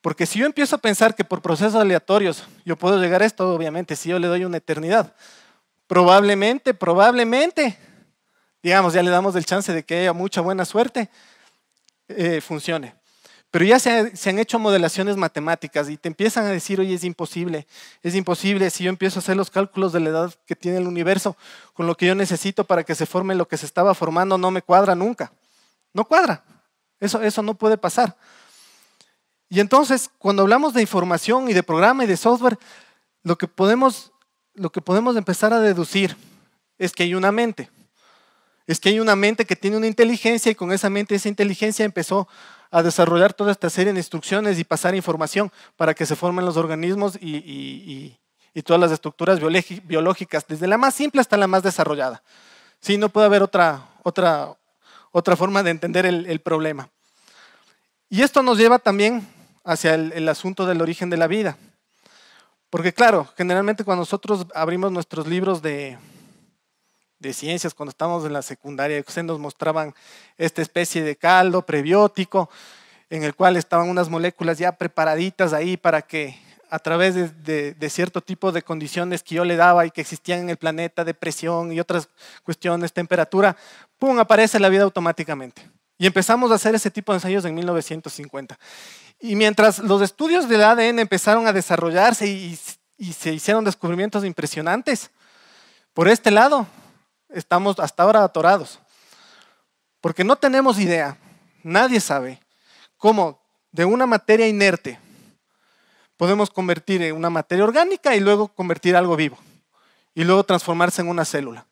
[0.04, 3.50] Porque si yo empiezo a pensar que por procesos aleatorios yo puedo llegar a esto,
[3.54, 5.14] obviamente, si yo le doy una eternidad,
[5.86, 7.78] probablemente, probablemente,
[8.62, 11.08] digamos, ya le damos el chance de que haya mucha buena suerte,
[12.08, 12.94] eh, funcione.
[13.50, 17.04] Pero ya se, se, han hecho modelaciones matemáticas y te empiezan a decir, oye, es
[17.04, 17.66] imposible,
[18.02, 20.86] es imposible si yo empiezo a hacer los cálculos de la edad que tiene el
[20.86, 21.34] universo
[21.72, 24.50] con lo que yo necesito para que se forme lo que se estaba formando, no
[24.50, 25.32] me cuadra nunca.
[25.94, 26.44] No cuadra.
[27.00, 28.14] Eso, eso no puede pasar.
[29.54, 32.58] Y entonces, cuando hablamos de información y de programa y de software,
[33.22, 34.10] lo que podemos,
[34.54, 36.16] lo que podemos empezar a deducir
[36.76, 37.70] es que hay una mente.
[38.66, 41.84] Es que hay una mente que tiene una inteligencia y con esa mente, esa inteligencia
[41.84, 42.26] empezó
[42.72, 46.56] a desarrollar toda esta serie de instrucciones y pasar información para que se formen los
[46.56, 48.18] organismos y,
[48.64, 49.38] todas las estructuras
[49.84, 52.24] biológicas, desde la más simple hasta la más desarrollada.
[52.80, 54.56] Sí, no puede haber otra, otra,
[55.12, 56.90] otra forma de entender el, el problema.
[58.08, 59.33] Y esto nos lleva también
[59.64, 61.56] hacia el, asunto del origen de la vida.
[62.70, 65.96] Porque claro, generalmente cuando nosotros abrimos nuestros libros de,
[67.18, 69.94] de ciencias, cuando estábamos en la secundaria, ustedes nos mostraban
[70.36, 72.50] esta especie de caldo prebiótico
[73.10, 76.38] en el cual estaban unas moléculas ya preparaditas ahí para que
[76.70, 80.40] a través de, de, cierto tipo de condiciones que yo le daba y que existían
[80.40, 82.08] en el planeta, de presión y otras
[82.42, 83.56] cuestiones, temperatura,
[83.98, 85.62] ¡pum!, aparece la vida automáticamente.
[85.98, 88.58] Y empezamos a hacer ese tipo de ensayos en 1950.
[89.20, 92.58] Y mientras los estudios del ADN empezaron a desarrollarse y,
[93.12, 95.10] se hicieron descubrimientos impresionantes,
[95.92, 96.66] por este lado
[97.28, 98.80] estamos hasta ahora atorados.
[100.00, 101.16] Porque no tenemos idea,
[101.62, 102.40] nadie sabe
[102.96, 103.40] cómo
[103.72, 104.98] de una materia inerte
[106.16, 109.38] podemos convertir en una materia orgánica y luego convertir algo vivo
[110.14, 111.66] y luego transformarse en una célula.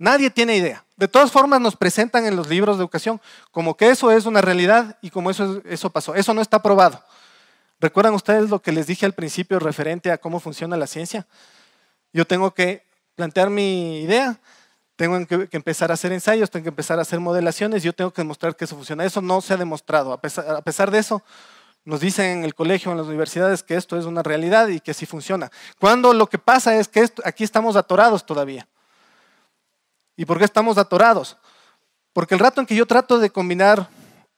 [0.00, 0.82] Nadie tiene idea.
[0.96, 4.40] De todas formas nos presentan en los libros de educación como que eso es una
[4.40, 6.14] realidad y como eso, eso pasó.
[6.14, 7.04] Eso no está probado.
[7.78, 11.26] ¿Recuerdan ustedes lo que les dije al principio referente a cómo funciona la ciencia?
[12.14, 12.82] Yo tengo que
[13.14, 14.40] plantear mi idea,
[14.96, 18.22] tengo que, empezar a hacer ensayos, tengo que empezar a hacer modelaciones, yo tengo que
[18.22, 19.04] demostrar que eso funciona.
[19.04, 20.14] Eso no se ha demostrado.
[20.14, 20.20] A
[20.62, 21.22] pesar, de eso,
[21.84, 24.94] nos dicen en el colegio, en las universidades, que esto es una realidad y que
[24.94, 25.50] sí funciona.
[25.78, 28.66] Cuando lo que pasa es que aquí estamos atorados todavía.
[30.20, 31.38] ¿Y por qué estamos atorados?
[32.12, 33.88] Porque el rato en que yo trato de combinar,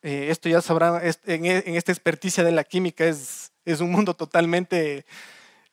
[0.00, 5.04] eh, esto ya sabrán, en, esta experticia de la química es, es un mundo totalmente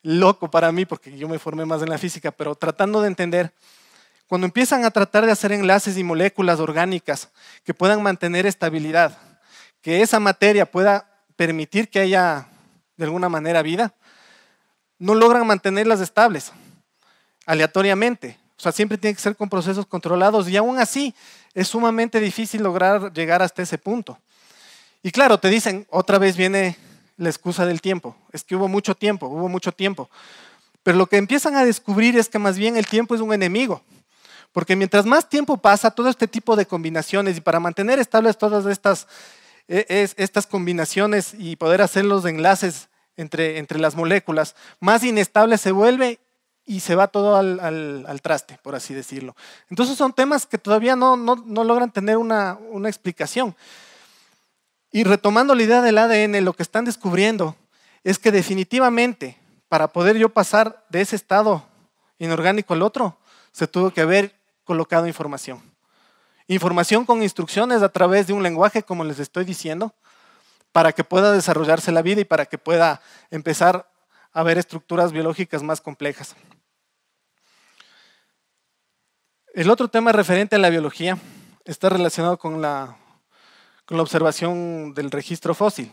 [0.02, 3.54] loco para mí, porque yo me formé más en la física, pero tratando de entender,
[4.26, 7.30] cuando empiezan a tratar de hacer enlaces y moléculas orgánicas
[7.64, 9.16] que puedan mantener estabilidad,
[9.80, 12.48] que esa materia pueda permitir que haya
[12.98, 13.94] de alguna manera vida,
[14.98, 16.52] no logran mantenerlas estables
[17.46, 18.40] aleatoriamente.
[18.60, 21.16] O sea, siempre tiene que ser con procesos controlados y aún así
[21.54, 24.20] es sumamente difícil lograr llegar hasta ese punto.
[25.02, 26.76] Y claro, te dicen, otra vez viene
[27.16, 28.18] la excusa del tiempo.
[28.34, 30.10] Es que hubo mucho tiempo, hubo mucho tiempo.
[30.84, 33.82] Pero lo que empiezan a descubrir es que más bien el tiempo es un enemigo.
[34.52, 38.66] Porque mientras más tiempo pasa, todo este tipo de combinaciones, y para mantener estables todas
[38.66, 39.08] estas,
[39.70, 45.72] e, estas combinaciones y poder hacer los enlaces entre, entre las moléculas, más inestable se
[45.72, 46.20] vuelve
[46.70, 49.36] y se va todo al, traste, por así decirlo.
[49.72, 53.56] Entonces son temas que todavía no, no, logran tener una, una, explicación.
[54.92, 57.56] Y retomando la idea del ADN, lo que están descubriendo
[58.04, 59.36] es que definitivamente
[59.68, 61.66] para poder yo pasar de ese estado
[62.20, 63.18] inorgánico al otro,
[63.52, 65.64] se tuvo que haber colocado información.
[66.46, 69.96] Información con instrucciones a través de un lenguaje, como les estoy diciendo,
[70.72, 73.02] para que pueda desarrollarse la vida y para que pueda
[73.32, 73.90] empezar
[74.32, 76.36] a ver estructuras biológicas más complejas.
[79.56, 81.18] El otro tema referente a la biología
[81.66, 82.96] está relacionado con la,
[83.86, 85.92] con la observación del registro fósil.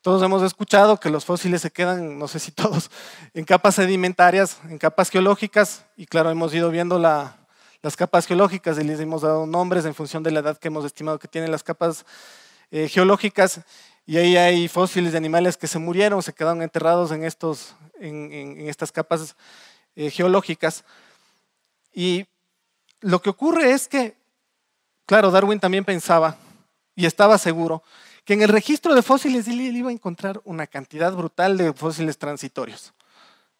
[0.00, 2.90] Todos hemos escuchado que los fósiles se quedan, no sé si todos,
[3.34, 7.36] en capas sedimentarias, en capas geológicas, y claro, hemos ido viendo la,
[7.82, 10.86] las capas geológicas y les hemos dado nombres en función de la edad que hemos
[10.86, 12.06] estimado que tienen las capas
[12.70, 13.60] eh, geológicas.
[14.06, 18.66] Y ahí hay fósiles de animales que se murieron, se quedaron enterrados en, estos, en,
[18.70, 19.36] estas capas
[19.96, 20.82] eh, geológicas.
[21.92, 22.26] Y
[23.00, 24.16] lo que ocurre es que,
[25.06, 26.36] claro, Darwin también pensaba
[26.94, 27.82] y estaba seguro
[28.24, 32.92] que en el registro de fósiles iba a encontrar una cantidad brutal de fósiles transitorios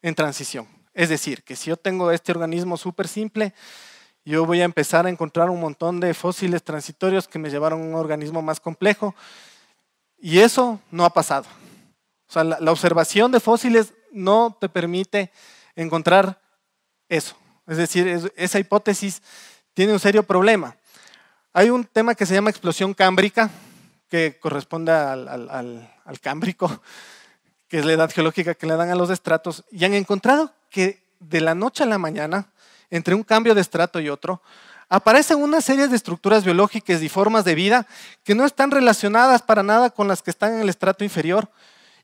[0.03, 0.69] en transición.
[0.93, 3.55] Es decir, que si yo tengo este organismo súper simple,
[4.25, 7.85] yo voy a empezar a encontrar un montón de fósiles transitorios que me llevaron a
[7.85, 9.15] un organismo más complejo.
[10.21, 11.47] Y eso no ha pasado.
[12.29, 15.33] O sea, la, observación de fósiles no te permite
[15.75, 16.43] encontrar
[17.09, 17.37] eso.
[17.69, 19.23] Es decir, esa hipótesis
[19.75, 20.75] tiene un serio problema.
[21.53, 23.51] Hay un tema que se llama explosión cámbrica,
[24.09, 26.83] que corresponde al, al cámbrico,
[27.69, 31.03] que es la edad geológica que le dan a los estratos, y han encontrado que
[31.21, 32.49] de la noche a la mañana
[32.91, 34.41] entre un cambio de estrato y otro,
[34.89, 37.87] aparecen una serie de estructuras biológicas y formas de vida
[38.25, 41.51] que no están relacionadas para nada con las que están en el estrato inferior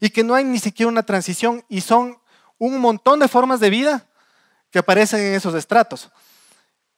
[0.01, 2.19] y que no hay ni siquiera una transición y son
[2.59, 4.07] un montón de formas de vida
[4.75, 6.11] que aparecen en esos estratos.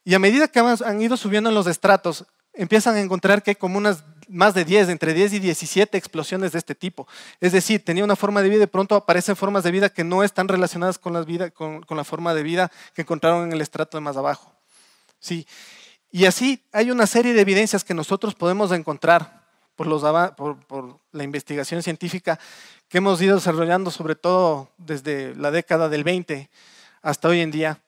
[0.03, 3.55] Y a medida que han ido subiendo en los estratos, empiezan a encontrar que hay
[3.55, 7.07] como unas más de 10, entre 10 y 17 explosiones de este tipo.
[7.39, 10.05] Es decir, tenía una forma de vida y de pronto aparecen formas de vida que
[10.05, 14.01] no están relacionadas con, con, la forma de vida que encontraron en el estrato de
[14.01, 14.55] más abajo.
[15.19, 15.47] Sí.
[16.11, 20.03] Y así hay una serie de evidencias que nosotros podemos encontrar por, los,
[20.35, 22.39] por la investigación científica
[22.89, 26.49] que hemos ido desarrollando, sobre todo desde la década del 20
[27.07, 27.81] hasta hoy en día,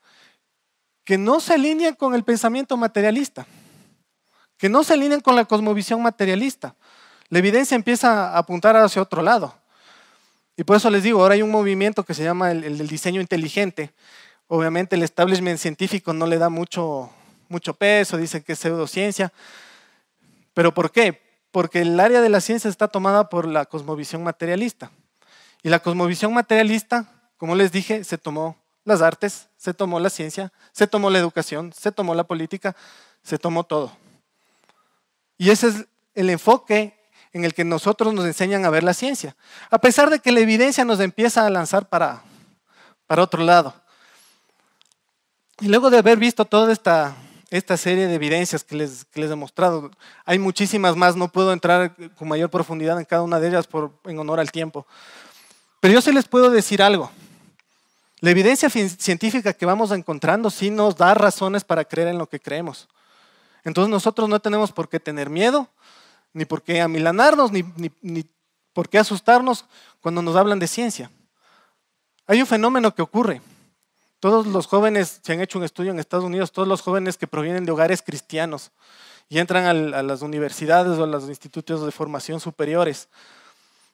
[1.04, 3.46] que no se alinean con el pensamiento materialista
[4.58, 6.74] que no se alinean con la cosmovisión materialista.
[7.30, 9.54] La evidencia empieza a apuntar hacia otro lado.
[10.56, 13.92] Y por eso les digo, ahora hay un movimiento que se llama el, diseño inteligente.
[14.48, 17.10] Obviamente el establishment científico no le da mucho,
[17.48, 19.32] mucho peso, dice que es pseudociencia.
[20.52, 21.22] ¿Pero por qué?
[21.52, 24.90] Porque el área de la ciencia está tomada por la cosmovisión materialista.
[25.62, 28.56] Y la cosmovisión materialista, como les dije, se tomó
[28.88, 32.74] las artes, se tomó la ciencia, se tomó la educación, se tomó la política,
[33.22, 33.92] se tomó todo.
[35.36, 36.98] Y ese es el enfoque
[37.32, 39.36] en el que nosotros nos enseñan a ver la ciencia.
[39.70, 42.22] A pesar de que la evidencia nos empieza a lanzar para,
[43.06, 43.74] para otro lado.
[45.60, 47.14] Y luego de haber visto toda esta,
[47.50, 49.90] esta serie de evidencias que les, que les he mostrado,
[50.24, 53.92] hay muchísimas más, no puedo entrar con mayor profundidad en cada una de ellas por,
[54.04, 54.86] en honor al tiempo.
[55.80, 57.10] Pero yo sí les puedo decir algo.
[58.20, 62.40] La evidencia científica que vamos encontrando sí nos da razones para creer en lo que
[62.40, 62.88] creemos.
[63.64, 65.68] Entonces nosotros no tenemos por qué tener miedo,
[66.32, 67.64] ni por qué amilanarnos, ni,
[68.02, 68.24] ni,
[68.72, 69.66] por qué asustarnos
[70.00, 71.10] cuando nos hablan de ciencia.
[72.26, 73.40] Hay un fenómeno que ocurre.
[74.20, 77.28] Todos los jóvenes, se han hecho un estudio en Estados Unidos, todos los jóvenes que
[77.28, 78.72] provienen de hogares cristianos
[79.28, 79.64] y entran
[79.94, 83.08] a las universidades o a los institutos de formación superiores,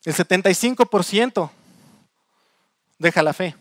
[0.05, 1.51] el 75%
[2.99, 3.55] deja la fe,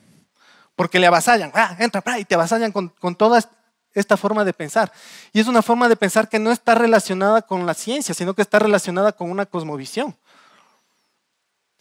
[0.76, 3.50] porque le avasallan, ah, entra, y te avasallan con, con todas
[3.94, 4.92] esta forma de pensar.
[5.32, 8.42] Y es una forma de pensar que no está relacionada con la ciencia, sino que
[8.42, 10.16] está relacionada con una cosmovisión.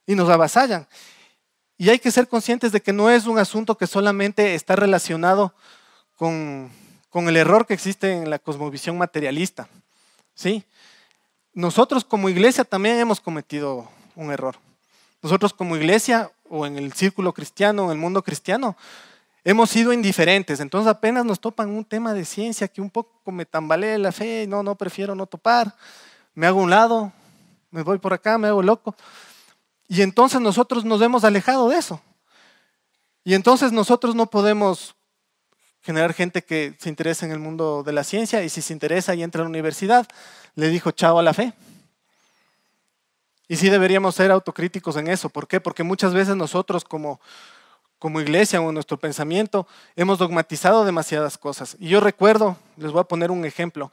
[0.06, 0.86] Y nos avasallan.
[1.78, 5.54] Y hay que ser conscientes de que no es un asunto que solamente está relacionado
[6.16, 6.70] con,
[7.08, 9.68] con el error que existe en la cosmovisión materialista.
[10.34, 10.64] ¿Sí?
[11.54, 14.56] Nosotros como iglesia también hemos cometido un error.
[15.22, 18.76] Nosotros como iglesia o en el círculo cristiano, en el mundo cristiano,
[19.42, 20.60] hemos sido indiferentes.
[20.60, 24.44] Entonces apenas nos topan un tema de ciencia que un poco me tambalea la fe,
[24.46, 25.74] no, no, prefiero no topar,
[26.34, 27.10] me hago un lado,
[27.70, 28.94] me voy por acá, me hago loco.
[29.88, 32.02] Y entonces nosotros nos hemos alejado de eso.
[33.24, 34.94] Y entonces nosotros no podemos
[35.80, 39.14] generar gente que se interese en el mundo de la ciencia y si se interesa
[39.14, 40.06] y entra a la universidad,
[40.54, 41.54] le dijo chao a la fe.
[43.48, 45.28] Y sí deberíamos ser autocríticos en eso.
[45.28, 45.60] ¿Por qué?
[45.60, 47.20] Porque muchas veces nosotros como,
[47.98, 49.66] como iglesia o nuestro pensamiento
[49.96, 51.76] hemos dogmatizado demasiadas cosas.
[51.78, 53.92] Y yo recuerdo, les voy a poner un ejemplo,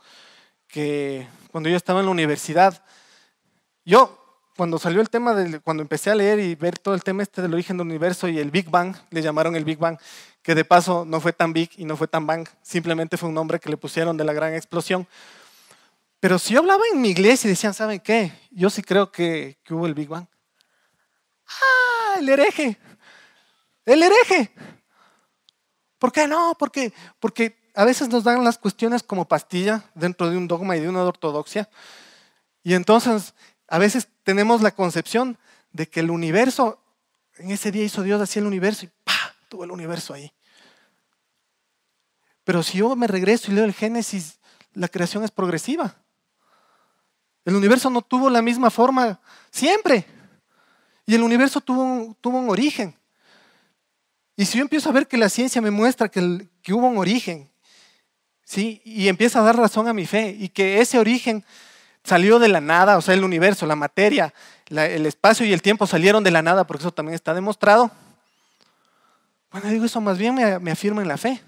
[0.68, 2.84] que cuando yo estaba en la universidad,
[3.86, 4.16] yo
[4.56, 7.42] cuando salió el tema, de, cuando empecé a leer y ver todo el tema este
[7.42, 9.98] del origen del universo y el Big Bang, le llamaron el Big Bang,
[10.42, 13.36] que de paso no fue tan big y no fue tan bang, simplemente fue un
[13.36, 15.08] nombre que le pusieron de la gran explosión.
[16.20, 18.32] Pero si yo hablaba en mi iglesia y decían, ¿saben qué?
[18.52, 20.28] Yo sí creo que, hubo el Big Bang.
[21.48, 22.20] ¡Ah!
[22.20, 22.78] El hereje.
[23.86, 24.52] El hereje.
[25.98, 26.56] ¿Por qué no?
[26.60, 30.82] Porque, porque a veces nos dan las cuestiones como pastilla dentro de un dogma y
[30.82, 31.70] de una ortodoxia.
[32.64, 33.34] Y entonces
[33.68, 35.38] a veces tenemos la concepción
[35.72, 36.84] de que el universo,
[37.38, 39.36] en ese día hizo Dios así el universo y ¡pa!
[39.48, 40.34] tuvo el universo ahí.
[42.44, 44.40] Pero si yo me regreso y leo el Génesis,
[44.74, 45.96] la creación es progresiva.
[47.50, 49.20] El universo no tuvo la misma forma
[49.50, 50.06] siempre.
[51.06, 52.96] Y el universo tuvo un, tuvo un origen.
[54.36, 56.98] Y si yo empiezo a ver que la ciencia me muestra que, que hubo un
[57.00, 57.50] origen,
[58.44, 58.82] ¿sí?
[58.86, 61.44] y empieza a dar razón a mi fe, y que ese origen
[62.04, 64.32] salió de la nada, o sea, el universo, la materia,
[64.70, 67.90] el espacio y el tiempo salieron de la nada, porque eso también está demostrado.
[69.52, 71.42] Bueno, digo, eso más bien me, afirma en la fe.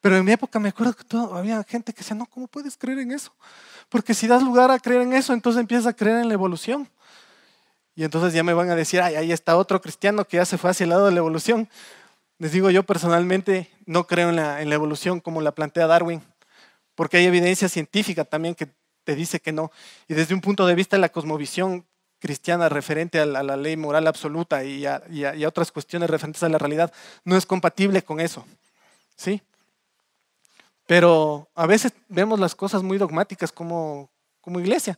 [0.00, 3.00] Pero en mi época me acuerdo que había gente que decía, no, ¿cómo puedes creer
[3.00, 3.32] en eso?
[3.88, 6.88] Porque si das lugar a creer en eso, entonces empiezas a creer en la evolución.
[7.94, 10.58] Y entonces ya me van a decir, ay, ahí está otro cristiano que ya se
[10.58, 11.68] fue hacia el lado de la evolución.
[12.38, 16.22] Les digo, yo personalmente no creo en la, en la evolución como la plantea Darwin,
[16.94, 18.68] porque hay evidencia científica también que
[19.04, 19.70] te dice que no.
[20.08, 21.86] Y desde un punto de vista de la cosmovisión
[22.18, 25.02] cristiana referente a la, ley moral absoluta y a,
[25.46, 26.92] otras cuestiones referentes a la realidad,
[27.24, 28.44] no es compatible con eso.
[29.16, 29.40] ¿Sí?
[30.86, 34.08] Pero a veces vemos las cosas muy dogmáticas como,
[34.40, 34.96] como iglesia.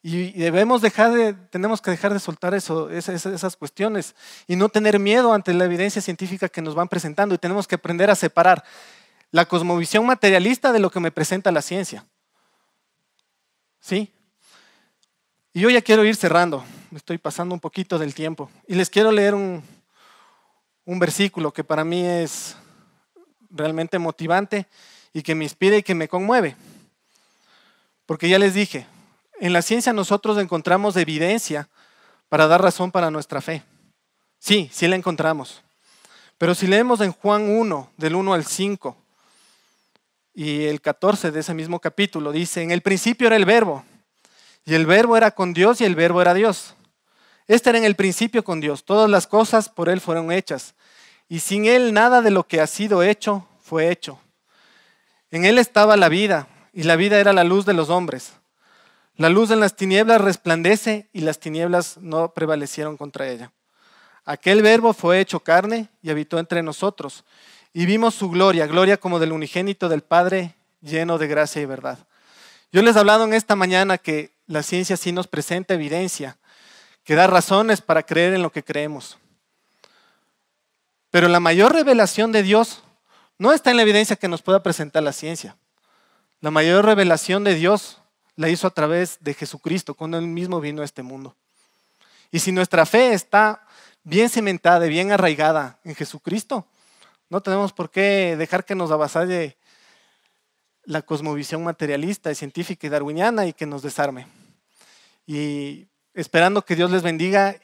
[0.00, 4.14] Y debemos dejar de, tenemos que dejar de soltar esas, esas, cuestiones
[4.46, 7.34] y no tener miedo ante la evidencia científica que nos van presentando.
[7.34, 8.64] Y tenemos que aprender a separar
[9.30, 12.06] la cosmovisión materialista de lo que me presenta la ciencia.
[13.80, 14.12] ¿Sí?
[15.52, 16.64] Y yo ya quiero ir cerrando,
[16.94, 18.50] estoy pasando un poquito del tiempo.
[18.66, 19.62] Y les quiero leer un,
[20.84, 22.56] un versículo que para mí es
[23.50, 24.66] realmente motivante
[25.18, 26.54] y que me inspira y que me conmueve.
[28.06, 28.86] Porque ya les dije,
[29.40, 31.68] en la ciencia nosotros encontramos evidencia
[32.28, 33.64] para dar razón para nuestra fe.
[34.38, 35.60] Sí, sí la encontramos.
[36.38, 38.96] Pero si leemos en Juan 1, del 1 al 5,
[40.34, 43.84] y el 14 de ese mismo capítulo dice, en el principio era el verbo,
[44.64, 46.76] y el verbo era con Dios y el verbo era Dios.
[47.48, 50.76] Este era en el principio con Dios, todas las cosas por Él fueron hechas,
[51.28, 54.20] y sin Él nada de lo que ha sido hecho fue hecho.
[55.30, 58.32] En Él estaba la vida, y la vida era la luz de los hombres.
[59.16, 63.50] La luz en las tinieblas resplandece y las tinieblas no prevalecieron contra ella.
[64.24, 67.24] Aquel verbo fue hecho carne y habitó entre nosotros
[67.72, 71.98] y vimos su gloria, gloria como del unigénito del Padre, lleno de gracia y verdad.
[72.70, 76.36] Yo les he hablado en esta mañana que la ciencia sí nos presenta evidencia,
[77.04, 79.18] que da razones para creer en lo que creemos.
[81.10, 82.82] Pero la mayor revelación de Dios
[83.38, 85.56] no está en la evidencia que nos pueda presentar la ciencia.
[86.40, 87.98] La mayor revelación de Dios
[88.36, 91.34] la hizo a través de Jesucristo, cuando Él mismo vino a este mundo.
[92.30, 93.64] Y si nuestra fe está
[94.04, 96.66] bien cimentada y bien arraigada en Jesucristo,
[97.30, 99.56] no tenemos por qué dejar que nos avasalle
[100.84, 104.26] la cosmovisión materialista y científica y darwiniana y que nos desarme.
[105.26, 107.56] Y esperando que Dios les bendiga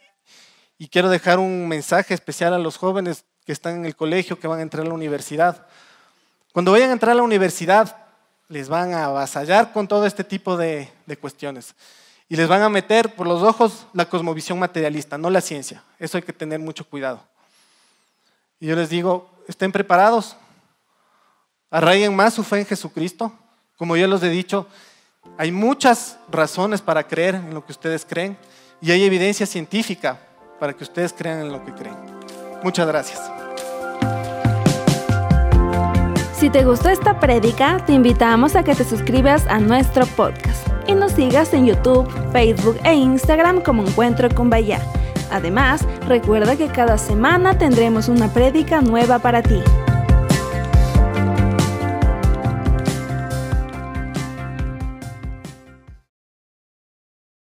[0.76, 4.48] y quiero dejar un mensaje especial a los jóvenes que están en el colegio, que
[4.48, 5.66] van a entrar a la universidad.
[6.52, 7.96] Cuando vayan a entrar a la universidad,
[8.48, 11.74] les van a avasallar con todo este tipo de, de cuestiones.
[12.28, 15.82] Y les van a meter por los ojos la cosmovisión materialista, no la ciencia.
[15.98, 17.20] Eso hay que tener mucho cuidado.
[18.60, 20.36] Y yo les digo, estén preparados,
[21.70, 23.32] arraiguen más su fe en Jesucristo.
[23.76, 24.66] Como yo les he dicho,
[25.36, 28.38] hay muchas razones para creer en lo que ustedes creen
[28.80, 30.18] y hay evidencia científica
[30.60, 32.13] para que ustedes crean en lo que creen.
[32.64, 33.20] Muchas gracias.
[36.32, 40.94] Si te gustó esta prédica, te invitamos a que te suscribas a nuestro podcast y
[40.94, 44.80] nos sigas en YouTube, Facebook e Instagram como Encuentro con Bahía.
[45.30, 49.62] Además, recuerda que cada semana tendremos una prédica nueva para ti.